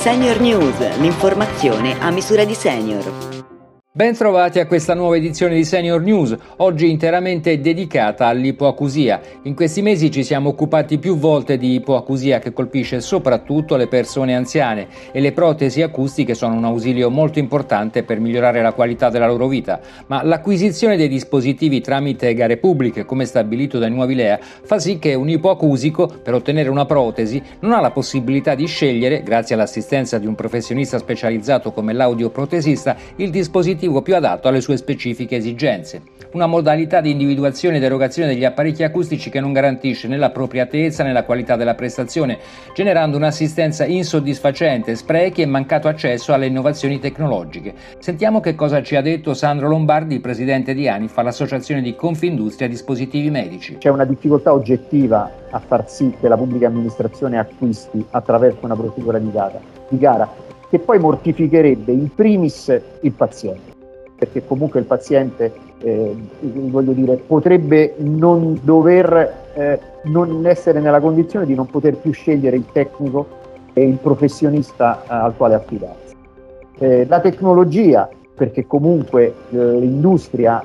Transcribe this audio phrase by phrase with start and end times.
[0.00, 3.59] Senior News, l'informazione a misura di senior.
[3.92, 9.20] Ben a questa nuova edizione di Senior News, oggi interamente dedicata all'ipoacusia.
[9.42, 14.36] In questi mesi ci siamo occupati più volte di ipoacusia che colpisce soprattutto le persone
[14.36, 19.26] anziane e le protesi acustiche sono un ausilio molto importante per migliorare la qualità della
[19.26, 24.78] loro vita, ma l'acquisizione dei dispositivi tramite gare pubbliche, come stabilito dai nuovi LEA, fa
[24.78, 29.56] sì che un ipoacusico, per ottenere una protesi, non ha la possibilità di scegliere, grazie
[29.56, 35.36] all'assistenza di un professionista specializzato come l'audioprotesista, il dispositivo dispositivo più adatto alle sue specifiche
[35.36, 36.02] esigenze.
[36.32, 41.12] Una modalità di individuazione ed erogazione degli apparecchi acustici che non garantisce né l'appropriatezza né
[41.12, 42.38] la qualità della prestazione,
[42.74, 47.74] generando un'assistenza insoddisfacente, sprechi e mancato accesso alle innovazioni tecnologiche.
[47.98, 53.30] Sentiamo che cosa ci ha detto Sandro Lombardi, presidente di ANIFA, l'associazione di Confindustria Dispositivi
[53.30, 53.78] Medici.
[53.78, 59.18] C'è una difficoltà oggettiva a far sì che la pubblica amministrazione acquisti attraverso una procedura
[59.18, 60.30] di gara, di gara
[60.68, 63.79] che poi mortificherebbe in primis il paziente
[64.20, 71.46] perché comunque il paziente eh, voglio dire, potrebbe non dover eh, non essere nella condizione
[71.46, 73.26] di non poter più scegliere il tecnico
[73.72, 76.14] e il professionista eh, al quale affidarsi.
[76.78, 80.62] Eh, la tecnologia, perché comunque eh, l'industria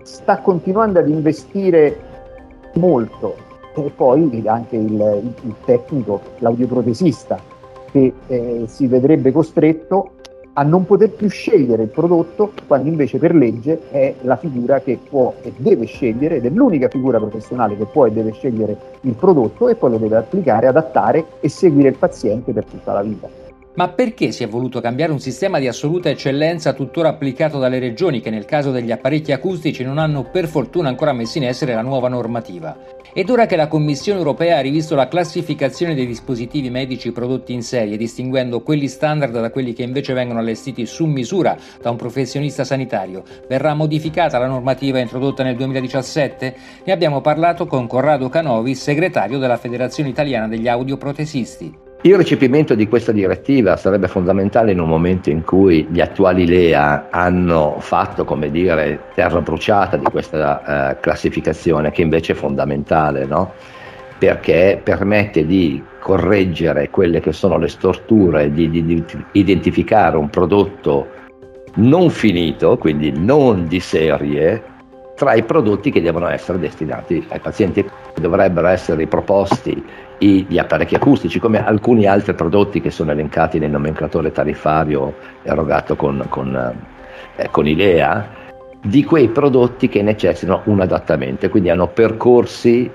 [0.00, 1.98] sta continuando ad investire
[2.76, 3.36] molto
[3.74, 7.38] e poi anche il, il tecnico, l'audioprotesista,
[7.90, 10.12] che eh, si vedrebbe costretto
[10.58, 14.98] a non poter più scegliere il prodotto, quando invece per legge è la figura che
[15.08, 19.12] può e deve scegliere, ed è l'unica figura professionale che può e deve scegliere il
[19.12, 23.45] prodotto e poi lo deve applicare, adattare e seguire il paziente per tutta la vita.
[23.76, 28.22] Ma perché si è voluto cambiare un sistema di assoluta eccellenza tuttora applicato dalle regioni
[28.22, 31.82] che nel caso degli apparecchi acustici non hanno per fortuna ancora messo in essere la
[31.82, 32.74] nuova normativa?
[33.12, 37.62] Ed ora che la Commissione europea ha rivisto la classificazione dei dispositivi medici prodotti in
[37.62, 42.64] serie, distinguendo quelli standard da quelli che invece vengono allestiti su misura da un professionista
[42.64, 46.56] sanitario, verrà modificata la normativa introdotta nel 2017?
[46.82, 51.85] Ne abbiamo parlato con Corrado Canovi, segretario della Federazione Italiana degli Audioprotesisti.
[52.02, 57.08] Il recepimento di questa direttiva sarebbe fondamentale in un momento in cui gli attuali LEA
[57.10, 63.54] hanno fatto, come dire, terra bruciata di questa uh, classificazione, che invece è fondamentale, no?
[64.18, 71.08] perché permette di correggere quelle che sono le storture, di, di, di identificare un prodotto
[71.76, 74.62] non finito, quindi non di serie,
[75.16, 77.84] tra i prodotti che devono essere destinati ai pazienti.
[78.14, 79.84] Dovrebbero essere riproposti
[80.18, 86.24] gli apparecchi acustici, come alcuni altri prodotti che sono elencati nel nomenclatore tariffario erogato con,
[86.28, 86.54] con,
[87.36, 88.44] eh, con ILEA,
[88.82, 92.90] di quei prodotti che necessitano un adattamento, quindi hanno percorsi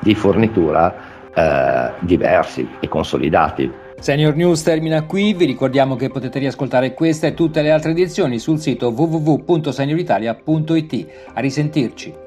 [0.00, 0.94] di fornitura
[1.32, 3.72] eh, diversi e consolidati.
[4.02, 8.40] Senior News termina qui, vi ricordiamo che potete riascoltare questa e tutte le altre edizioni
[8.40, 11.06] sul sito www.senioritalia.it.
[11.34, 12.21] A risentirci.